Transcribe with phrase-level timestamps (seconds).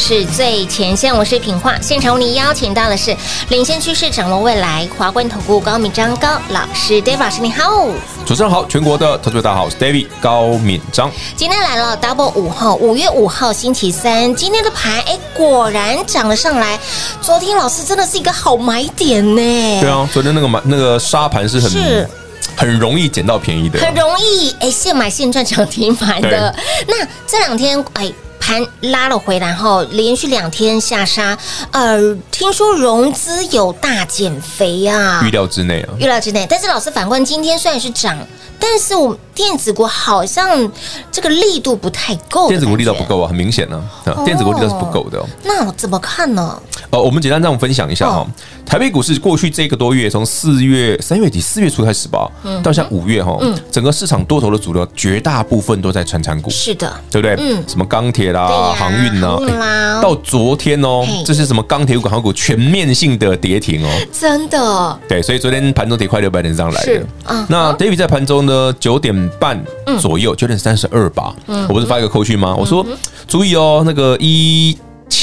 [0.00, 1.78] 市最前线，我是品化。
[1.78, 3.14] 现场为你邀请到的是
[3.50, 7.86] 领先趋势、掌握未来华冠投顾高敏章高老师，David 老师你好。
[8.24, 11.12] 主持人好，全国的投资大家好，我是 David 高敏章。
[11.36, 16.80] 今天来了 Double 五号，五月五号星期三，今天的盘哎果然涨了上来。
[17.20, 19.80] 昨天老师真的是一个好买点呢。
[19.82, 22.08] 对啊，昨天那个买那个沙盘是很是
[22.56, 26.56] 很容易捡到便宜的，很容易哎现买现赚涨停板的。
[26.88, 28.10] 那这两天哎。
[28.50, 31.38] 盘拉了回来后，连续两天下杀。
[31.70, 36.44] 呃，听说融资有大减肥啊，预料之内啊，预料之内。
[36.50, 38.18] 但是老师反观今天虽然是涨，
[38.58, 40.68] 但是我们电子股好像
[41.12, 45.24] 这个力度不太够，电子股力道不够啊，很明显呢、啊，电子股力道是不够的、哦。
[45.44, 46.60] 那怎么看呢？
[46.90, 48.26] 呃，我们简单这样分享一下哈、哦。
[48.70, 57.34] 台北股市过去这个多月，从四月三月底四月初开始吧，嗯、到现在五月哈，嗯、整个市场多头的主流绝大部分都在传产股，是的，对不对？
[57.40, 61.24] 嗯，什么钢铁啦、啊、航运呐、欸，到昨天哦，嘿。
[61.24, 67.02] 这是什么钢铁股、航股全面性的跌停哦，真的，对，所以昨天盘中跌快六百点上来的。
[67.24, 69.60] 啊、那 David 在盘中呢，九点半
[69.98, 72.54] 左右，九、嗯、点三十二吧，嗯、我不是发一个扣讯吗？
[72.56, 72.86] 嗯、我说
[73.26, 74.78] 注意哦，那个一。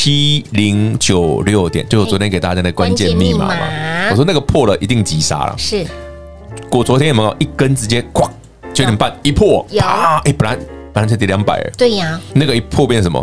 [0.08, 3.58] 七零九六点，就我昨天给大家的关键密码嘛。
[4.10, 5.54] 我说那个破了，一定急杀了。
[5.58, 5.86] 是，
[6.72, 8.26] 我昨天有没有一根直接哐
[8.74, 10.22] 九点半一破，啪！
[10.24, 10.58] 哎，本来
[10.94, 12.18] 本来才跌两百，对呀。
[12.34, 13.22] 那个一破变什么？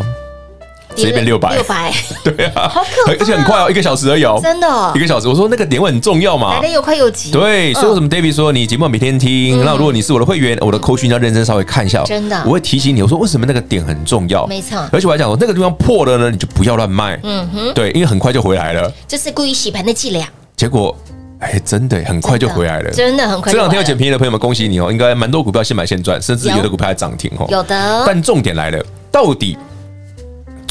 [0.94, 1.92] 直接变六百，六百，
[2.24, 5.28] 对啊，好可怕，而且很快哦，一个小时而已哦，真的，一个小时。
[5.28, 7.30] 我说那个点位很重要嘛，来的又快又急。
[7.30, 9.64] 对，所以为什么 David 说你节目每天听？
[9.64, 14.46] 那如果你是我的会员，我的扣讯要认真稍微看一下，真的，我会提醒你，我说为什么那个点很重要？
[14.46, 17.18] 没错，而且我还讲说那个地方破了呢，你就不要乱卖。
[17.22, 20.26] 嗯哼，对，因为很快就回来了，这是故意洗盘的伎俩。
[20.56, 20.96] 结果。
[21.40, 23.52] 哎，真的很快就回来了，真的很快。
[23.52, 24.90] 这两天要捡便宜的朋友们，恭喜你哦！
[24.90, 27.44] 应该蛮多股票现买现赚，甚至有的股票还涨停哦。
[27.50, 28.02] 有的。
[28.06, 28.82] 但重点来了，
[29.12, 29.58] 到底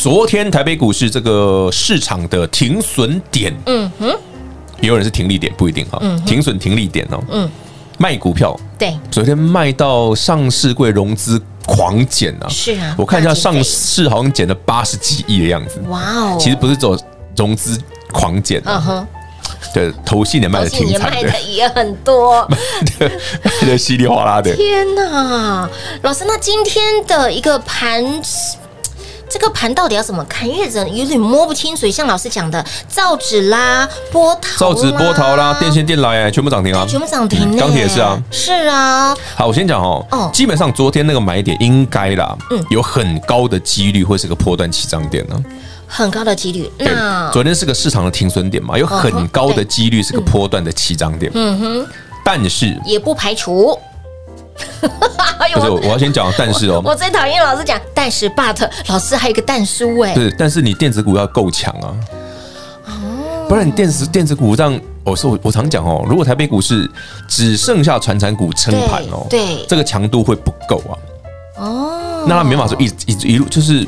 [0.03, 4.13] 昨天台北股市这个市场的停损点，嗯哼，
[4.81, 5.97] 也有人是停利点，不一定哈。
[6.01, 7.23] 嗯，停损停利点哦。
[7.31, 7.49] 嗯，
[7.97, 12.49] 卖股票对，昨天卖到上市柜融资狂减啊！
[12.49, 15.81] 是啊，我看一下上市好像减了八十几亿的样子。
[15.87, 16.37] 哇哦！
[16.37, 16.97] 其实不是走
[17.37, 17.79] 融资
[18.11, 19.07] 狂减，嗯哼。
[19.73, 22.45] 对，投信也卖的挺惨的，卖的也很多，
[22.99, 24.53] 卖的稀里哗啦的。
[24.53, 25.69] 天哪，
[26.01, 28.03] 老师，那今天的一个盘，
[29.29, 30.47] 这个盘到底要怎么看？
[30.47, 37.57] 因为人有点摸不清，所以像老师讲的，造纸啦、波涛、造纸、波涛啦、电线电缆哎，全部涨停啊，全部涨停。
[37.57, 39.15] 钢铁也是啊，是啊。
[39.35, 45.43] 好，我先讲哦，哦，基本上昨天那个买点应该啦，嗯，有很高的几率会是个波段起涨点呢。
[45.87, 51.31] 很高的几率，那昨天是个市场的停损点嘛，有很高的几率是个波段的起涨点。
[51.35, 51.87] 嗯哼，
[52.23, 53.77] 但是也不排除。
[55.53, 61.95] 不是，我要先讲，但是哦， 我最讨厌老师讲，但是 but 老师还有一个但书哎，对，但是你电子股要够强啊，
[62.87, 66.89] 哦，不然你电子电子股这样，我说我我常讲哦，如果台北股市
[67.27, 70.93] 只剩下传产股撑盘哦，对，这个强度会不够啊，
[71.57, 73.87] 哦，那他没办法说一一一路就是。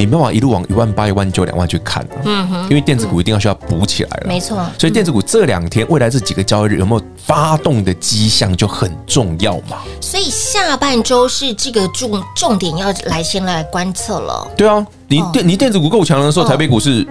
[0.00, 4.56] 你没办法一路往一万八、一万九、两万去看啊，嗯哼，因为电子股一定要需要补起来了，没错。
[4.78, 9.76] 所以电子股这两天、未来这几个交易日有没有发动的迹象就很重要嘛。
[10.00, 14.50] 所以下半周是这个重重点要来先来观测了。
[14.56, 17.06] 对啊，你电你电子股够强的时候，台北股市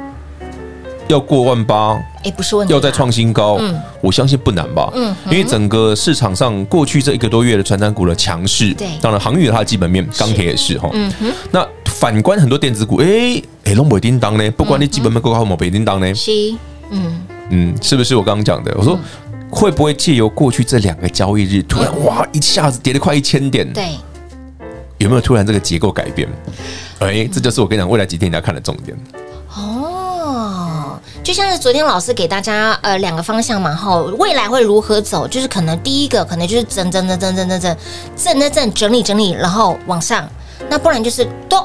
[1.09, 2.00] 要过万八。
[2.23, 16.31] 哎，不是问题，要再创新高，嗯，我相信不难吧，嗯，因为整个市场上过去这一个多月的传产股的强势，对，当然航运它的基本面，钢铁也是哈，嗯哼，那反观很多电子股，哎哎，拢不叮当呢，不管你基本面够好，冇不叮当呢，是，
[16.91, 17.21] 嗯。
[17.51, 18.71] 嗯，是不是我刚刚讲的？
[18.77, 19.00] 我说
[19.50, 23.89] 会不会借由过去这两个交易日，突然哇一下子跌了快一千点，对，
[25.00, 26.29] 有没有突然这个结构改变？
[27.00, 28.95] 哎，这就是我跟你讲，未来几天你要看的重点。
[31.29, 35.27] 就像是昨天老师给大家呃两个方向嘛，哈，未来会如何走？
[35.27, 37.77] 就是可能第一个可能就是整整整整整整整
[38.17, 40.23] 整整整理整理，然后往上；
[40.67, 41.63] 那不然就是都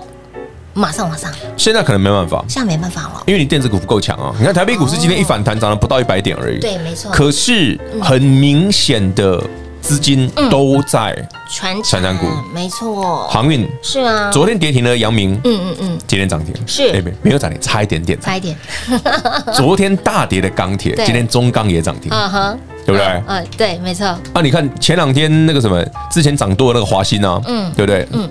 [0.74, 1.32] 马上往上。
[1.56, 4.34] 现在可能没办法，现在没办法了，因为你电子股不够强啊。
[4.38, 6.60] 你看台北股市今天一反弹，涨了不到一百点而已。
[6.60, 7.10] 对，没错。
[7.10, 9.42] 可是很明显的。
[9.84, 11.14] 资金都在
[11.52, 13.68] 传产股，没错，航运。
[13.82, 14.30] 是啊。
[14.32, 16.54] 昨天跌停了阳明，嗯嗯嗯，今天涨停。
[16.66, 18.56] 是，没没有涨停，差一点点，差一点。
[19.52, 23.22] 昨天大跌的钢铁，今天中钢也涨停，嗯哼，对不对？
[23.26, 24.06] 嗯，对，没错。
[24.06, 28.08] 啊，你看前两天那个什么，之前涨多的那个华新啊，嗯，对不对？
[28.12, 28.26] 嗯，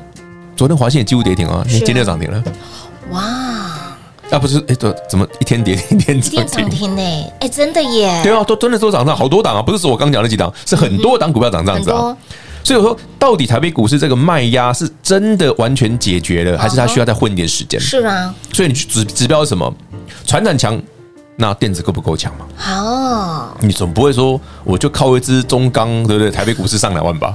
[0.56, 2.44] 昨天华新也几乎跌停啊，今天又涨停了，
[3.12, 3.22] 哇。
[4.34, 7.02] 啊，不是，哎，怎怎么一天跌 一天涨停呢？
[7.40, 8.20] 哎，真的耶！
[8.24, 12.18] 对啊，都真的都涨上好多档啊，不是说我刚讲那几档，是很多档股票涨这样子啊。
[12.64, 17.80] 所以我说，到底台北股市这个卖压是真的完全解决了，还是它需要再混一点时间？
[17.80, 18.34] 是啊。
[18.54, 19.72] 所以你指指标是什么？
[20.26, 20.82] 传产强，
[21.36, 22.46] 那电子够不够强嘛？
[22.68, 26.32] 哦，你总不会说我就靠一支中钢，对不对？
[26.32, 27.34] 台北股市上两万吧？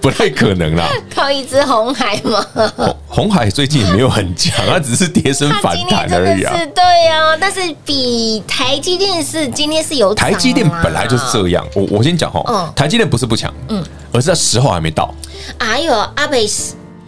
[0.00, 2.44] 不太可能啦，靠一只红海吗？
[2.76, 6.56] 红红海最近也没有很强，它只是跌升反弹而已啊。
[6.56, 11.66] 是，对啊，但是比台积电是今天是有台积电本来就是这样。
[11.74, 15.12] 我我先讲哈，台积电不是不强，嗯，而是它时候还没到。
[15.58, 16.46] 哎呦，阿北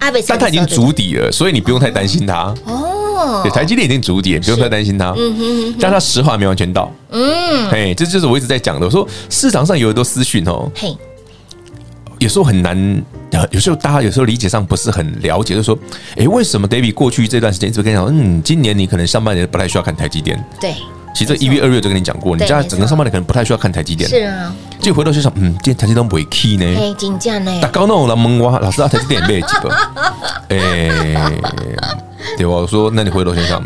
[0.00, 2.54] 阿北，但它已经筑底了，所以你不用太担心它。
[2.64, 5.14] 哦，台积电已经筑底，不用太担心它。
[5.16, 6.92] 嗯哼，但它石化没完全到。
[7.10, 8.86] 嗯，哎，这就是我一直在讲的。
[8.86, 10.70] 我说市场上有很多资讯哦。
[10.74, 10.96] 嘿。
[12.18, 13.02] 有时候很难，
[13.50, 15.78] 有时候大家有时候理解上不是很了解，就是说，
[16.18, 20.38] 哎，为什么 David 过去这段时间一直跟你讲，嗯，今年你可能上半年不太需要看台积电。
[20.60, 20.74] 对，
[21.14, 24.06] 其实一月、二月就跟你讲过，你家整个上半年可能不太需要看台积电。
[24.10, 26.64] 是啊，就回头去想，嗯，今天台积电不会 key 呢？
[26.64, 27.60] 哎，金价呢？
[27.60, 29.72] 大高那种人问我，老师啊，台积电没几本？
[30.48, 31.32] 哎，
[32.36, 32.46] 对？
[32.46, 33.62] 我说，那你回头想想。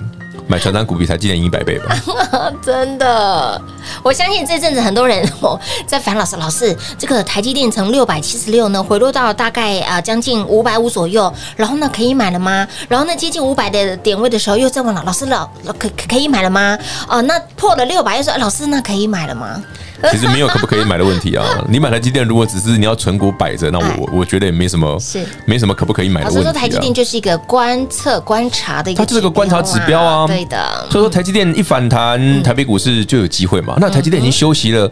[0.46, 1.96] 买传单股比台积电赢一百倍吧，
[2.62, 3.58] 真的，
[4.02, 12.68] 我相信这阵子很多人 哦在烦老师，老师这个台积电从六百七十六呢回落到大概啊将近五百五左右，然后呢可以买了吗？
[12.90, 16.78] 然后呢接近五百的点位的时候又再问了，老师老可可以买了吗？
[17.08, 19.62] 哦，那破了六百又说老师那可以买了吗？
[20.12, 21.44] 其实没有可不可以买的问题啊。
[21.68, 26.40] 你买台积电，如果只是你要存股摆着，那我我我觉得也没什么，是没什么可不可以买的问题。
[26.40, 30.26] 所以说台积电就是一个观测观察的一个，它就是个观察指标啊。
[30.26, 30.86] 对的。
[30.90, 33.76] 所以说台积电一反弹，台北股市就有机会嘛。
[33.80, 34.90] 那台积电已经休息了，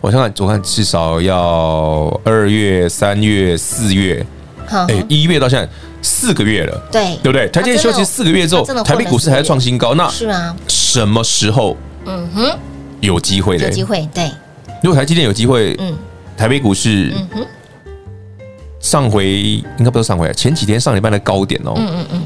[0.00, 4.24] 我想看，我看至少要二月、三月、四月，
[4.68, 5.68] 哎，一月到现在。
[6.06, 7.48] 四个月了，对对不对？
[7.48, 11.74] 台积电休息四个月之后，台北股市还在创新高，那是啊，什么时候？
[12.04, 12.58] 嗯哼，
[13.00, 14.06] 有机会的，有机会。
[14.12, 14.30] 对，
[14.84, 15.96] 如果台积电有机会，嗯，
[16.36, 17.46] 台北股市，嗯哼，
[18.80, 22.22] 上回应该不是上回，前几天上礼拜的高点哦，嗯嗯嗯，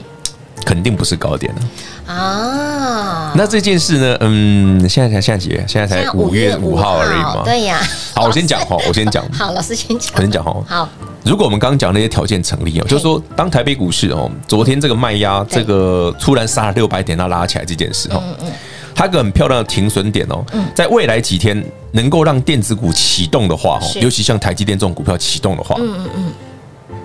[0.66, 3.32] 肯定不是高点了啊。
[3.36, 4.16] 那这件事呢？
[4.22, 5.64] 嗯，现在才现在几月？
[5.68, 7.42] 现在才五月五号而已嘛。
[7.44, 7.78] 对呀。
[8.12, 9.24] 好，我先讲哈，我先讲。
[9.30, 10.12] 好，老师先讲。
[10.16, 10.60] 我先讲哈。
[10.66, 10.88] 好。
[11.24, 18.20] 如果我们刚刚讲那些条件成立哦，就是说，当台北股市哦，昨天这个卖压，这个突然杀了六百点，它拉起来这件事哦，
[18.98, 26.96] 它有个很漂亮的停损点哦，在未来几天能够让电子股启动的话哦，尤其像台积电这种股票启动的话，嗯嗯嗯，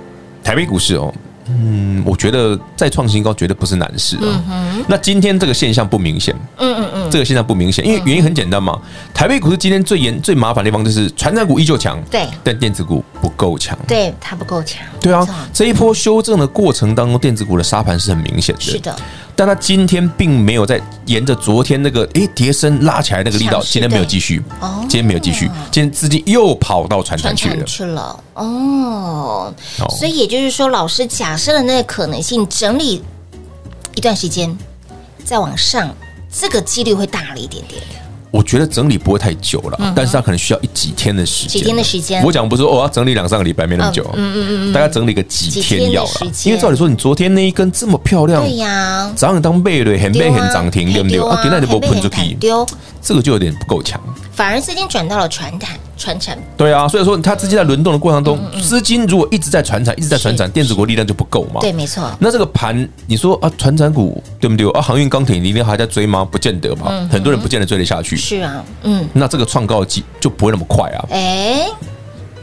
[0.43, 1.13] 台北股市哦。
[1.45, 4.41] 嗯，我觉得再创新高绝对不是难事啊。
[4.87, 8.79] 那今天这个现象不明显，嗯嗯嗯，这个现象不明显，因为原因很简单嘛。
[9.13, 14.85] 台北股市今天最严、最麻烦的地方就是传产股依旧强，对，但电子股不够强，对，它不够强。
[14.99, 18.93] 对啊，这一波修正的过程当中，电子股的杀盘是很明显的，是的。
[19.33, 29.53] 但它今天并没有在沿着昨天那个诶跌升拉起来那个力道，今天没有继续，哦，今天没有继续，今天资金又跑到船产去了，去了，哦，
[29.97, 33.01] 所以也就是说，老师假设的那个可能性，整理
[33.95, 34.53] 一段时间
[35.23, 35.95] 再往上，
[36.29, 37.81] 这个几率会大了一点点。
[38.33, 41.61] 我觉得整理不会太久了，但是它可能需要一几天的时间。
[41.61, 44.03] 几天的时间，我讲不是说我要整理两三个礼拜，没那么久。
[44.15, 46.09] 嗯嗯嗯，大概整理个几天要了。
[46.43, 51.19] 因为照理说，你昨天那一根这么漂亮，对呀，早上当背对，很背很涨停，对不对？
[51.19, 52.65] 啊，给那你不喷出去，丢，
[53.03, 54.01] 这个就有点不够强。
[54.31, 56.37] 反而资金转到了船产，船产。
[56.57, 61.59] 对啊，所以说它资金在轮动的过程中，资金如果一直在船产，一直在船产，电子股力量就不够嘛。
[61.61, 62.09] 对，没错。
[62.19, 64.67] 那这个盘，你说啊，船产股对不对？
[64.71, 66.25] 啊，航运钢铁，你一定还在追吗？
[66.25, 68.15] 不见得嘛，很多人不见得追得下去。
[68.15, 69.07] 是啊，嗯。
[69.13, 71.05] 那这个创高机就不会那么快啊。
[71.11, 71.67] 哎。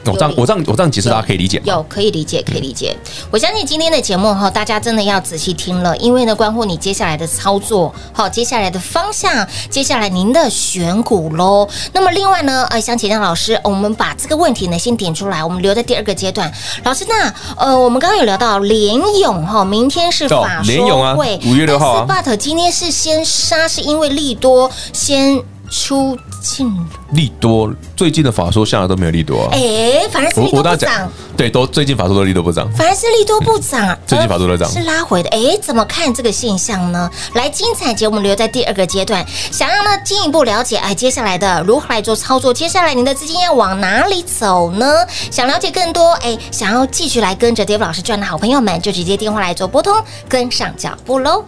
[0.07, 1.61] 我这样，我这样，我这样解释，大家可以理解。
[1.65, 2.97] 有可以理解，可以理解。
[3.31, 11.69] 我相信今天的节目哈，大家真的要仔细听了，因为呢，关乎你接下来的操作，好，接下来的方向，接下来您的选股喽。
[11.93, 16.51] 那么另外呢，呃，想请教老师，我们把这个问题呢先点出来，我们留在第二个阶段。
[16.85, 22.07] 老师，那呃，我们刚刚有聊到联勇哈，明天是法说会，五月六号啊。
[22.09, 26.75] But 今天是先杀，是因为利多先出尽。
[27.13, 37.11] 利多最近的法说下来都没有利多啊，哎，反而是利多不涨，对，都最近法说都利多不涨，反而是利多不涨，最近法说都涨，是拉回的，哎，怎么看这个现象呢？
[37.35, 42.55] 来，精彩节目留在第二个阶段，想要呢进一步了解，哎，接下来的如何来做操作？
[42.55, 44.87] 接下来您的资金要往哪里走呢？
[45.31, 49.95] 想了解更多，哎，想要继续来跟着 David 老师赚的好朋友们，就直接电话来做拨通，
[50.29, 51.45] 跟上脚步喽。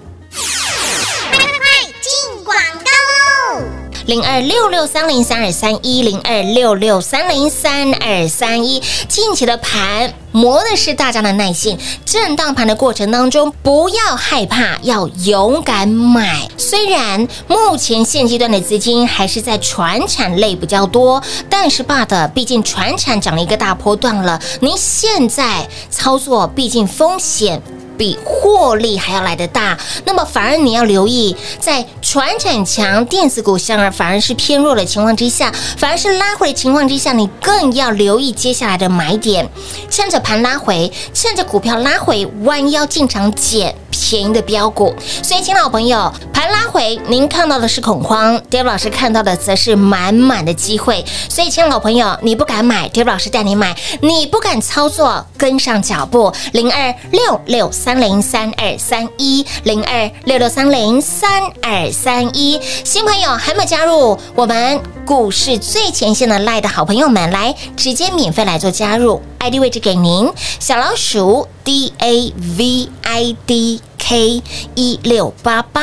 [4.07, 16.49] 零二六六三零三二三一零二六六三零三二三一，近期的盘磨的是大家的耐性，震荡盘的过程当中，不要害怕，要勇敢买。
[16.59, 27.63] 虽然目前现阶段的资金还是在传产类比较多，但是 but 毕竟传产涨了一个大波段了，您现在操作毕竟风险。
[27.97, 39.49] 比获利还要来得大，那么反而你要留意，在传产强、电子股相而反而是偏弱的情况之下，反而是拉回的情况之下，你更要留意接下来的买点，
[39.91, 43.75] 趁着盘拉回，趁着股票拉回，弯腰进场捡。
[44.13, 51.03] 便宜的标股，所以，亲老朋友，盘拉回，您看到的是恐慌，David 老师看到的则是满满的机会。
[51.31, 56.31] 所以，亲老朋友，你不敢买，David 老师带你买；你不敢操作，跟上脚步。
[56.53, 62.61] 零二六六三零三二三一，零二六六三零三二三一。
[62.85, 69.23] 新朋友还没有加入我们股市最前线的赖的好朋友们，来直接免费来做加入。
[69.39, 74.43] ID 位置给您，小老鼠 D A V I D K
[74.75, 75.81] 一六八八，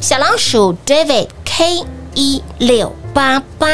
[0.00, 1.84] 小老鼠 David K
[2.14, 2.99] 一六。
[3.12, 3.66] 八八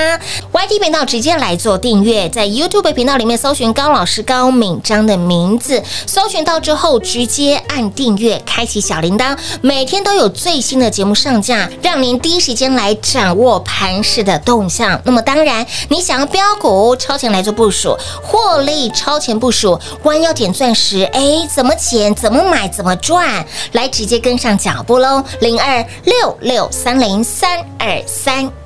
[0.53, 15.01] YT 频道直接来做订阅，在 YouTube 频道里面搜寻高老师高敏章的名字，搜寻到之后直接按订阅，开启小铃铛，每天都有最新的节目上架，让您第一时间来掌握盘势的动向。
[15.05, 22.15] 那么当然，你想要标股超前来做部署，获利超前部署，弯腰捡钻石，哎，怎么捡？
[22.15, 22.67] 怎么买？
[22.69, 23.47] 怎么赚？
[23.73, 25.23] 来直接跟上脚步喽！
[25.41, 28.66] 零二六六三零三二三。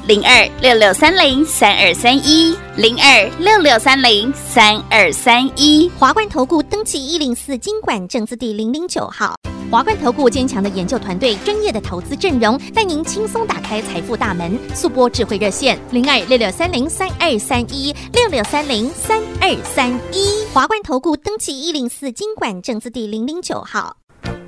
[0.11, 5.89] 零二六六三零三二三一，零二六六三零三二三一。
[5.97, 9.35] 华冠投顾登记一零四经管证字第零零九号。
[9.71, 14.59] 华冠投顾坚强的研究团队，专业的投资阵容，带您轻松打开财富大门。
[14.75, 20.45] 速播智慧热线零二六六三零三二三一六六三零三二三一。
[20.51, 23.95] 华冠投顾登记一零四经管证字第零零九号。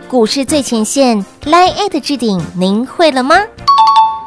[0.09, 3.37] 股市最前线，Line@ 的置顶，您会了吗？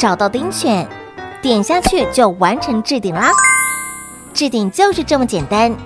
[0.00, 0.88] 找到钉选，
[1.42, 3.30] 点下去就完成置顶啦。
[4.32, 5.76] 置顶就是这么简单。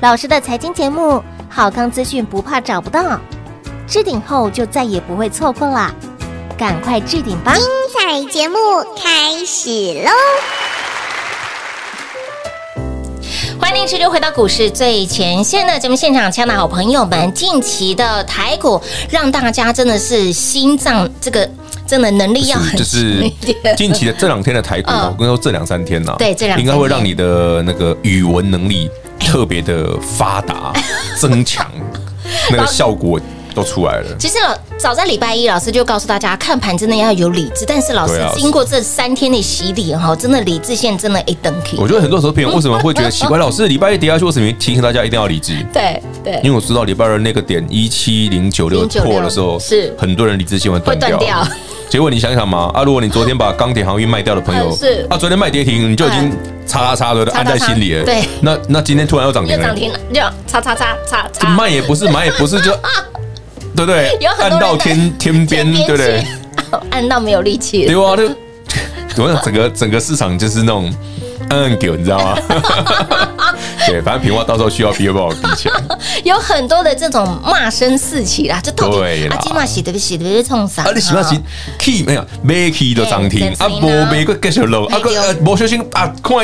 [0.00, 3.20] 老师的财经节目，好康资讯不怕找不到。
[3.86, 5.94] 置顶后就再也不会错过啦，
[6.58, 7.54] 赶快置顶吧！
[7.54, 7.64] 精
[7.94, 8.56] 彩节目
[9.00, 9.70] 开始
[10.02, 10.10] 喽！
[13.60, 21.48] 欢迎持续回到股市最前线的节目现场，亲爱的好朋友们，近期的台股让大家真的是心脏这个。
[21.86, 23.30] 真的能力要很就是
[23.76, 28.88] 近期的这两天的台股，我跟你说这两三天呢，对，这两应该会让你的那个语文能力
[29.20, 30.72] 特别的发达
[31.18, 31.70] 增强，
[32.50, 33.20] 那个效果
[33.54, 34.16] 都出来了。
[34.18, 37.64] 其实老早在礼拜一，老师就告诉大家，看盘真的要有理智。
[37.66, 41.76] 但是老师经过这三天的洗礼哈，真的理智线真的一登 K。
[41.76, 43.38] 我觉得很多时候朋友为什么会觉得奇怪？
[43.38, 45.54] 老师礼拜一跌下去，为什么提醒大家一定要理智？
[45.72, 51.46] 对对，因为我知道礼拜二那个点一七零九六破的时候，是很多人理智线会断掉。
[51.92, 56.32] 结果你想想嘛，啊，如果你昨天把钢铁航运卖掉的朋友， 是啊，昨天卖跌停，你就已经
[56.66, 58.02] 叉叉叉的按在心里了。
[58.02, 61.50] 对，那那今天突然又涨停了，涨停了，就叉叉叉叉叉。
[61.50, 62.72] 卖也不是， 买也不是，就
[63.76, 64.08] 对不对？
[64.40, 66.24] 按到天天边，对不对？
[66.88, 67.92] 按到没有力气了。
[67.92, 68.34] 对啊，就
[69.14, 70.90] 怎么整个整个市场就是那种。
[71.50, 72.38] 嗯，给你知道吗？
[73.86, 75.80] 对，反正平话到时候需要比，要帮我逼起来。
[76.24, 79.36] 有很多的这种骂声四起啦，这对啦。
[79.36, 80.82] 阿金嘛，洗的洗的冲啥？
[80.82, 81.40] 啊，你喜欢洗
[81.78, 82.24] key 没有？
[82.42, 86.36] 没 key 都涨停，啊，无没个继续漏，啊个呃，无小心啊，看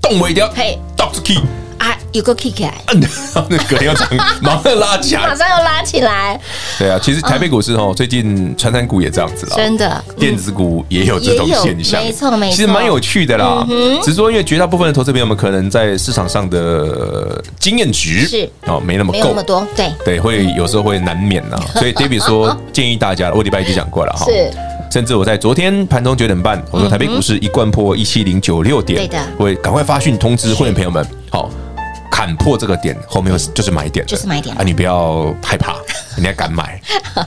[0.00, 1.38] 动没掉，嘿，Doctor Key。
[1.38, 1.59] 啊，
[2.12, 3.00] 有个 kick 起来，嗯，
[3.48, 4.08] 那隔天 要涨，
[4.40, 6.40] 马上拉起来，马上要拉起来。
[6.78, 13.64] 对啊，其实台北股市哦，最近传产股也这样子了，真的，电子股也有这种现象，没错没错，其实蛮有趣的啦。
[14.02, 18.50] 只是说，因为绝大部分的投资朋友们可能在市场上的经验值是。
[18.66, 19.92] 哦没那么够，那么多，对。
[20.04, 21.56] 对，会有时候会难免呐。
[21.78, 24.50] 所以 David 说建议大家，我礼拜一就讲过了哈，是，
[24.90, 31.50] 甚至我在昨天盘中九点半，我说台北股市一贯破一七零九六点，对的，会赶快发讯通知会员朋友们，好。
[32.10, 34.62] 砍破这个点，后面就是买点，就是买点啊！
[34.64, 35.76] 你不要害怕，
[36.18, 36.80] 你要敢买，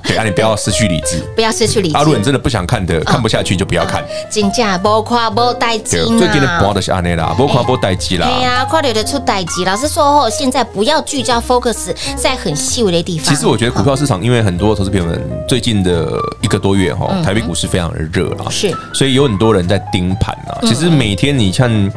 [0.04, 0.24] 对啊！
[0.24, 1.98] 你不要失去理智，不要失去理智。
[2.00, 4.04] 如果你真的不想看的，看不下去就不要看。
[4.30, 8.28] 金价不夸不待机，最近的盘都是安内啦，不夸不待机啦。
[8.28, 9.64] 对呀，快点的出待机。
[9.66, 13.34] 老师说后，现在不要聚焦 focus 在很细微的地方。
[13.34, 20.60] 其实我觉得股票市场，因为很多投资朋友们最近的一个多月哈，台北股市非常的热啊，是，所以有很多人在盯盘啊。
[20.64, 21.92] 其实每天你看。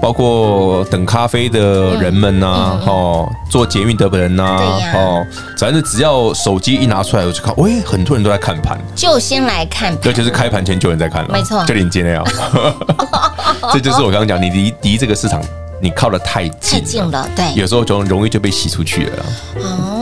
[0.00, 4.58] 包括等咖啡的人们呐，哦，做捷运的人呐，
[4.94, 5.26] 哦，
[5.58, 12.24] 反正只要手机一拿出来我就看，喂，很多人都在看盘，就先来看，尤其是开盘前就有人在看了，没错，就领先了，
[13.72, 15.42] 这就是我刚刚讲，你离离这个市场
[15.80, 19.24] 你靠的太近，太近了，对，有时候就容易就被洗出去了，
[19.62, 19.99] 哦。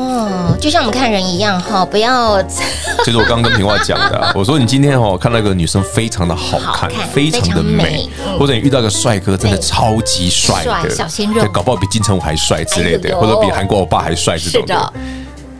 [0.68, 2.42] 就像我们看人一样哈，不要。
[3.02, 8.06] 就是我刚刚跟平话讲的， 我说你今天哈看到一个女生非常的好看，非常的美，
[8.38, 14.92] 或者你遇到一个帅哥真的超级帅的，小鲜肉，搞不好比金城武还帅之类的，或者比韩国欧巴还帅这种的，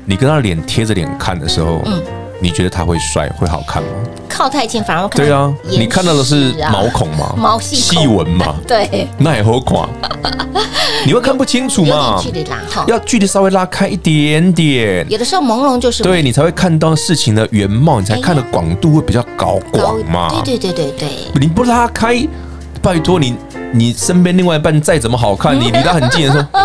[0.05, 2.03] 你跟他脸贴着脸看的时候，嗯。
[2.41, 3.89] 你觉得他会帅会好看吗？
[4.29, 7.35] 靠太近反而看对啊，你看到的是毛孔吗？
[7.37, 8.55] 毛细细纹吗？
[8.67, 9.89] 对，那也好看，
[11.05, 12.21] 你会看不清楚嘛？
[12.23, 15.05] 距离拉哈，要距离稍微拉开一点点。
[15.11, 20.29] 有的时候朦胧就是对，你才会看到事情的原貌，你才看的广度会比较高广嘛。
[20.45, 21.09] 对对对对对，
[21.41, 22.27] 你不拉开。
[22.81, 23.35] 拜托你，
[23.73, 26.47] 你身边另外一半再怎么好看，你离他很近的时候，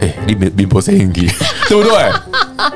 [0.00, 1.30] 哎、欸，你别别播声音机，
[1.68, 2.10] 对不对？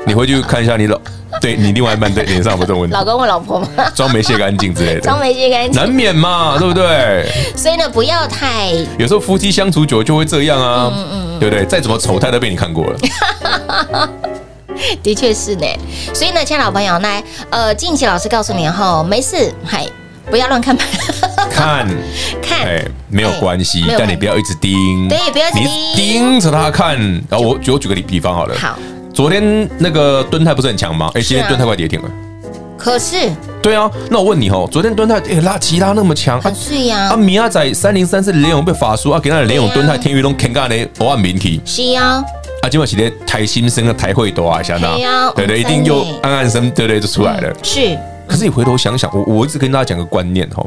[0.07, 0.97] 你回去看一下你老，
[1.41, 2.93] 对你另外一半对脸上有没有这种问题？
[2.95, 3.67] 老公或老婆吗？
[3.93, 7.27] 妆没卸干净之类的，妆没卸干净，难免嘛，对不对？
[7.55, 11.65] 所以呢，不要太，有时候夫妻相处久就会这样啊，嗯嗯，对不对？
[11.65, 14.09] 再怎么丑态都被你看过了。
[15.01, 15.65] 的确是呢，
[16.13, 19.85] 所以呢，亲爱的朋友，来，呃，近期老师告诉你哈，没事，嗨，
[20.29, 20.75] 不要乱看。
[20.75, 20.87] 盘，
[21.49, 21.87] 看，
[22.41, 25.63] 看，哎，没有关系，但你不要一直盯，对，不要盯，
[25.95, 26.97] 盯着他看。
[27.29, 28.77] 然后我举我举个比方好了，好，
[29.15, 31.09] 昨天那个敦泰不是很强吗？
[31.13, 32.09] 哎，今天敦泰快跌停了，
[32.77, 42.21] 可是，对啊，那我问你哦，昨天敦泰哎拉其他那么强，很碎呀，啊，米亚仔三零三四联勇被法术啊，给他的联勇敦泰天宇龙看干的我按名题，是啊。
[42.61, 44.99] 啊，今晚是咧台新生啊台会多啊，相当
[45.33, 47.53] 对对，一定又暗暗生，对对，就出来了。
[47.63, 50.65] 是，可是你回头想想，我我一直跟大家讲个观念哈，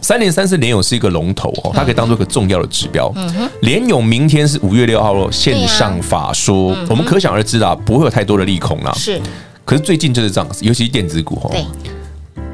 [0.00, 3.12] 三零三四联友是一个龙头哦，它可以当做一个重要的指标。
[3.60, 8.92] 联友明天是五月六号喽，线上法说，我们可想而知啊，不会有太多的利空啦。
[8.94, 9.20] 是，
[9.64, 11.50] 可是最近就是这样子，尤其是电子股哈，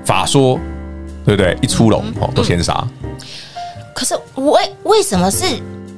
[0.05, 0.59] 法说
[1.25, 1.57] 对不对？
[1.63, 2.87] 一出笼哦，都先杀。
[3.95, 5.45] 可是为为什么是？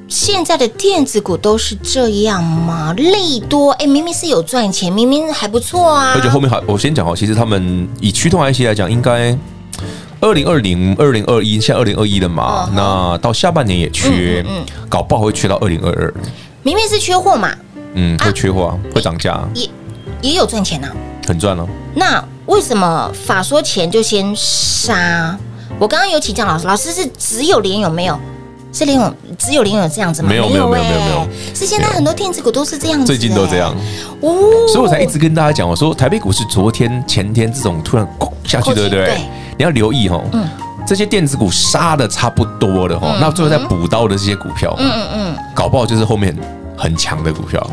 [0.07, 2.93] 现在的电子股都是这样吗？
[2.93, 6.13] 利多哎，明明是有赚钱，明明还不错啊。
[6.15, 9.35] 而且后面还，我先讲哦，其实他们以驱动 IC 来讲，应该
[10.21, 14.45] 二零二零、二零二一，现在二零二一的嘛，那到下半年也缺，
[14.87, 16.13] 搞不好会缺到二零二二。
[16.61, 17.51] 明明是缺货嘛，
[17.93, 19.69] 嗯，会缺货，会涨价，也
[20.21, 20.87] 也有赚钱呐，
[21.27, 21.67] 很赚哦。
[21.95, 25.37] 那为什么法说前就先杀？
[25.79, 28.17] 我刚刚有请教老师，老师是只有连有没有？
[28.75, 30.27] 是联咏只有联咏这样子吗？
[30.27, 33.73] 没有没有没有没有没有，是现在很多电子股都是这样子，最近都这样
[34.19, 34.35] 哦，
[34.67, 38.05] 所以我才一直跟大家讲，我说台北股市昨天前天这种突然
[38.43, 39.21] 下去，对不对？
[39.57, 40.21] 你要留意哈，
[40.85, 46.37] 这些电子股杀的差不多了哈，那最后再补刀的这些股票，嗯嗯嗯，搞不好就是后面
[46.75, 47.65] 很强的股票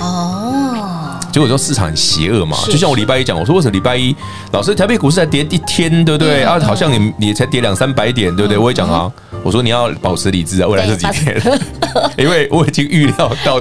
[0.00, 1.16] 哦。
[1.32, 4.14] 结果说市场很邪恶嘛，就像我礼拜一讲，我说为什么礼拜一
[4.50, 6.42] 老师台北股市才跌一天，对不对？
[6.42, 8.58] 啊，好像你你才跌两三百点，对不对？
[8.58, 9.08] 我也讲啊。
[9.42, 11.40] 我说你要保持理智啊，未来这几天，
[12.18, 13.60] 因为我已经预料到，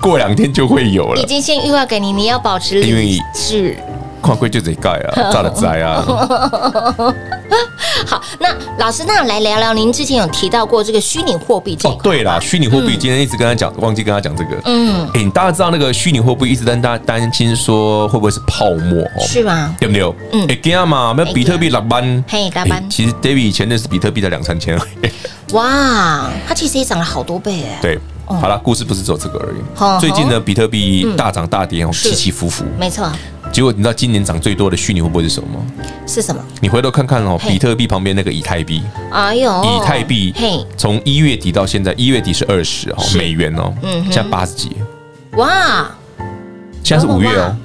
[0.00, 3.76] 过两天就会有了，已经先预告给你，你要保持理智。
[4.22, 6.04] 看贵就得盖啊，炸了灾啊。
[8.06, 11.96] 好，那老师，那来聊聊，您之前有提到过这个虚拟货币这块。
[11.96, 14.50] 哦，对啦，虚拟货币今天一直跟他讲，忘记跟他讲这个。
[14.64, 19.02] 嗯，哎，大家知道那个虚拟货币一直担大家担心说会不会是泡沫？
[19.02, 19.74] 哦，是吗？
[19.78, 20.14] 对不对？
[20.32, 22.88] 嗯，哎，这样嘛，那比特币六班，嘿，大班。
[22.88, 24.78] 其实 David 以前认识比特币的两三千。
[25.52, 27.78] 哇，它其实也涨了好多倍哎。
[27.82, 30.00] 对，好了，故事不是只有这个而已。
[30.00, 32.64] 最近呢，比特币大涨大跌，起起伏伏。
[32.78, 33.10] 没错。
[33.52, 35.64] 结果你知道今年涨最多的虚拟货币是什么吗？
[36.06, 36.40] 是什么？
[36.60, 38.82] 你回头看看哦，比特币旁边那个以太币。
[39.10, 44.70] 哎呦，以太币，嘿，从一月底到现在，一月底是二十哦，美元哦，嗯，现在八十几。
[45.32, 45.90] 哇，
[46.82, 47.56] 现在是五月哦。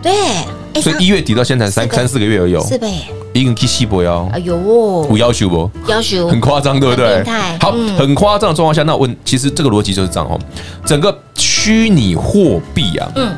[0.00, 2.58] 对，所以一月底到现在三三四个月而已。
[2.60, 2.88] 四倍。
[3.32, 4.28] 一个 K 细波呀。
[4.32, 5.70] 哎呦，五要求不？
[5.86, 6.28] 要求。
[6.28, 7.24] 很夸张，对不对？
[7.60, 10.38] 好，很夸张的状况下，那问，其实这个逻辑就是这样哦，
[10.84, 13.32] 整个虚拟货币啊，嗯。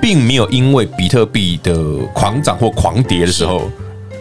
[0.00, 1.74] 并没有因为比特币的
[2.12, 3.70] 狂涨或狂跌的时候，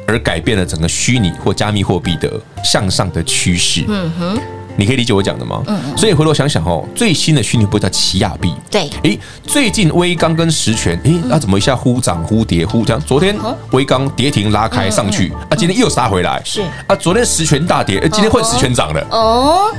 [0.07, 2.31] 而改变了整个虚拟或加密货币的
[2.63, 3.85] 向上的趋势。
[3.87, 4.39] 嗯哼，
[4.75, 5.63] 你可以理解我讲的吗？
[5.67, 5.97] 嗯嗯。
[5.97, 8.53] 所以回头想想哦，最新的虚拟货币叫奇亚币。
[8.69, 8.89] 对。
[9.03, 12.99] 诶，最近微刚跟实权，诶，那怎么一下忽涨忽跌忽涨？
[13.01, 13.35] 昨天
[13.71, 16.41] 微刚跌停拉开上去，啊，今天又杀回来。
[16.43, 16.61] 是。
[16.87, 19.07] 啊，昨天实权大跌，今天换实权涨了。
[19.11, 19.73] 哦。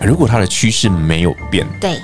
[0.00, 2.00] 如果它的趋势没有变，对。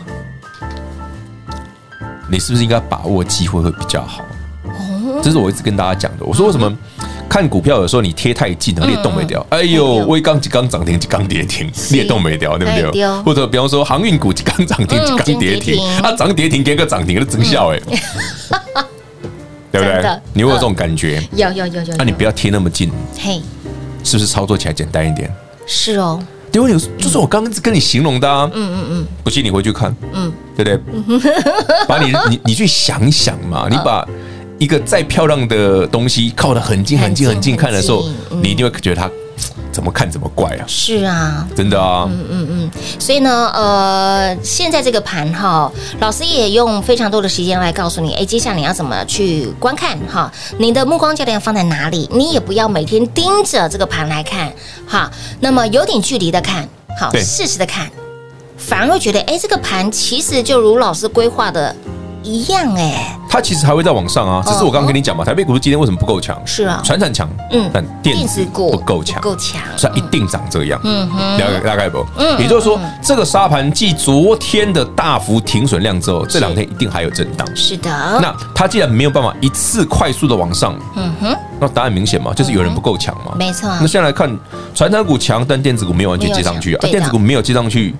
[2.30, 4.24] 你是不是应该把握机会会比较好？
[5.22, 6.24] 这是我一直跟大家讲的。
[6.24, 6.72] 我说为什么
[7.28, 9.44] 看股票有时候你贴太近了，裂动没掉？
[9.50, 13.22] 哎呦，微刚几刚涨停，几刚跌停，裂动没掉，对不对？
[13.22, 17.80] 或者比方说航运股几刚涨停，几刚跌停，啊，涨跌停给个涨停，那真笑哎，
[19.72, 20.20] 对不对？
[20.32, 21.20] 你会有这种感觉？
[21.32, 21.96] 有有有有。
[21.96, 23.42] 那你不要贴那么近，嘿，
[24.04, 25.30] 是不是操作起来简单一点？
[25.66, 26.22] 是哦。
[26.52, 31.28] 因为有就是我刚刚跟你形容的啊，嗯嗯嗯，不信你回去看，嗯，对不对？
[31.86, 34.06] 把你你你去想想嘛，你把
[34.58, 38.08] 一个再漂亮的东西靠得很近很近很近看的时候，
[38.42, 39.10] 你一定会觉得它。
[39.70, 40.64] 怎么看怎么怪啊！
[40.66, 45.70] 是啊，真的啊，嗯嗯嗯，所以呢，呃，现在这个盘哈，
[46.00, 50.32] 老师也用非常多的时间来告诉你，哎，接下来你要怎么去观看哈？
[50.58, 52.08] 你的目光焦点要放在哪里？
[52.12, 54.52] 你也不要每天盯着这个盘来看
[54.86, 57.88] 哈，那么有点距离的看，好，适时的看，
[58.56, 61.74] 反而会觉得，哎，这个盘其实就如老师规划的
[62.22, 63.16] 一样哎。
[63.30, 66.40] 它其实还会再往上啊，只是我刚刚跟你讲嘛，台北股市今天为什么不够强？
[66.46, 70.80] 是啊，传产强，嗯，但电子股不够强，够强，所以一定长这样。
[70.82, 72.04] 嗯哼，了解大概不？
[72.16, 77.46] 嗯，也就是说，这个沙盘继昨天的大幅停损量之后，这两天一定还有震荡。
[77.54, 77.90] 是的。
[78.20, 83.32] 那它既然没有办法一次快速的往上，嗯哼，那答案明显嘛，就是有人不够强嘛。
[83.36, 83.68] 没错。
[83.80, 84.34] 那现在来看，
[84.74, 87.94] 传产股强，但电子股没有完全接上去啊，电子股没有接上去，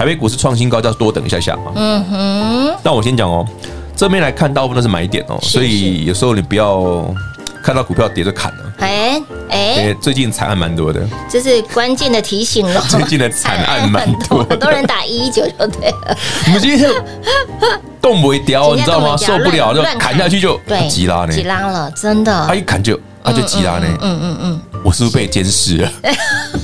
[0.00, 1.72] 台北股市创新高，就要多等一下下嘛。
[1.74, 2.74] 嗯哼。
[2.82, 3.46] 那我先讲哦。
[3.94, 7.14] 这边来看，大部分都是买点哦，所以有时候你不要
[7.62, 8.72] 看到股票跌就砍了。
[8.78, 12.80] 哎哎，最近惨案蛮多的，这是关键的提醒了。
[12.88, 16.16] 最近的惨案蛮多， 很多人打一一九就对了。
[16.46, 16.90] 我们今天
[18.00, 19.14] 动不会掉，你知道吗？
[19.18, 20.58] 受不了就砍下去就
[20.88, 22.46] 急拉呢，急拉了，真的。
[22.46, 23.86] 他一砍就他就急拉呢。
[24.00, 25.92] 嗯嗯嗯，我是不是被监视了？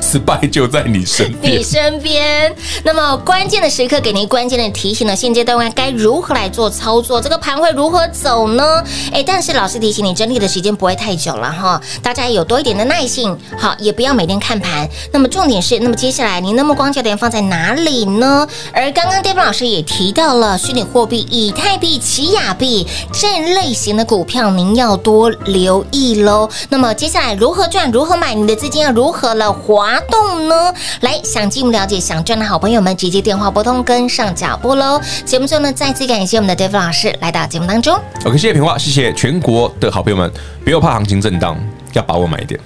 [0.00, 2.54] 失败就在你身边，你身边。
[2.84, 5.14] 那么关键的时刻，给您关键的提醒了？
[5.14, 7.20] 现阶段该如何来做操作？
[7.20, 8.82] 这个盘会如何走呢？
[9.12, 14.88] 哎，但是老师提醒你，整理的时间不会太久了哈，大家有多一点的耐性，好，也不要每天看盘。
[15.12, 18.46] 那么重点是，那么接下来您的目光焦点放在哪里呢？
[18.72, 26.48] 而刚刚 David 老师也提到了虚拟货币、以太币、奇亚币这类型的股票，您要多留意喽。
[26.70, 27.90] 那么接下来如何赚？
[27.90, 28.34] 如何买？
[28.34, 29.52] 你的资金要如何了？
[29.88, 30.74] 滑动呢？
[31.00, 35.00] 来，想进一步了解、想赚的好朋友们，直接电话拨通，跟上脚步喽。
[35.24, 37.98] 节目最后呢，再次感谢我们的 David 老师来到节目当中。
[38.26, 40.30] OK，谢谢平话，谢谢全国的好朋友们，
[40.62, 41.58] 不要怕行情震荡，
[41.94, 42.60] 要把握买点。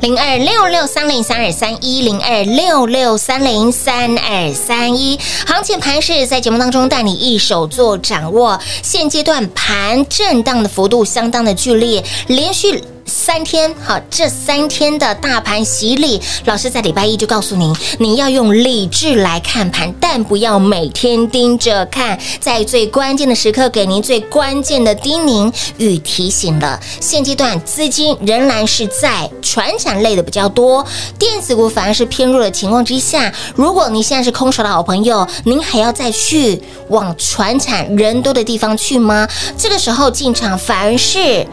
[0.00, 8.58] 零二六六三零三二三一零二六六三零三二三一，行情盘势在节目当中带你一手做掌握。
[8.82, 12.82] 现阶段盘震荡的幅度相当的剧烈，连续。
[13.24, 26.78] 三天好，这三天的大盘洗礼，老师在礼拜一就告诉您，您要用理智来看盘，但不要每天盯着看，在最关键的时刻给您最关键的叮咛与提醒了。
[27.00, 30.86] 现阶段资金仍然是在传产类的比较多，
[31.18, 39.26] 电子股反而是偏弱的情况之下，如果你现在是空手的好朋友，您还要再去往传产人多的地方去吗？
[39.56, 41.46] 这个时候进场反而是。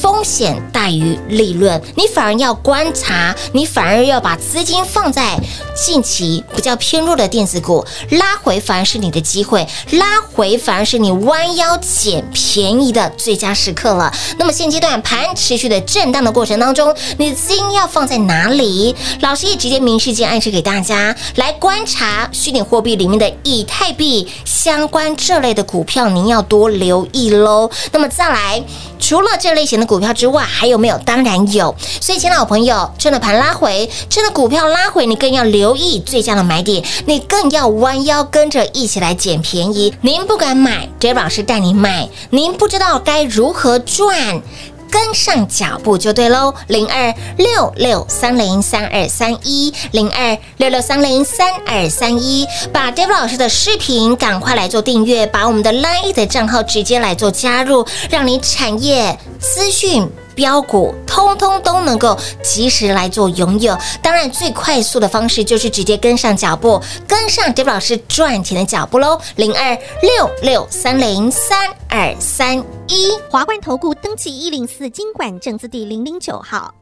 [0.00, 5.36] 风险大于利润，你反而要观察，你反而要把资金放在
[5.74, 14.12] 近期比较偏弱的电子股，拉回反而是你的机会，拉回反而是你弯腰捡便宜的最佳时刻了。
[14.38, 18.94] 那么现阶段盘持续的震荡的过程当中，你的资金要放在哪里？
[19.20, 27.68] 老师也直接明示间暗示给大家，来观察虚拟货币里面的以太币相关这类的股票，您要多留意喽。
[27.90, 28.62] 那么再来，
[29.00, 29.87] 除了这类型的。
[29.88, 30.98] 股票之外还有没有？
[30.98, 31.74] 当然有。
[32.00, 39.94] 所以，请老朋友，趁着盘拉回，趁着股票拉回，你更要留意最佳的买点，你更要弯腰跟着一起来捡便宜。
[40.02, 44.42] 您不敢买杰老师带你买；您不知道该如何赚。
[44.90, 60.08] 跟上脚步就对喽，零二六六三零三二三一，零二六六三零三二三一，把 David 老师的视频赶快来做订阅，把我们的 Line 的账号直接来做加入，让你产业资讯。
[60.38, 69.20] 标股通通都能够及时来做拥有，当然最快速的方式就是直接跟上脚步，跟上 David 老师赚钱的脚步喽。
[69.34, 76.72] 零二六六三零三二三一，华冠投顾登记一零四金管证字第零零九号，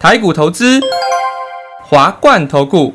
[0.00, 0.80] 台股投资，
[1.84, 2.94] 华冠投顾。